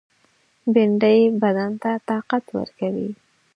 بېنډۍ 0.73 1.19
بدن 1.41 1.71
ته 1.81 1.91
طاقت 2.09 2.43
ورکوي 2.57 3.09